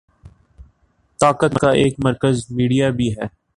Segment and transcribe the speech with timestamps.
[1.19, 3.27] طاقت کا ایک مرکز میڈیا بھی ہے۔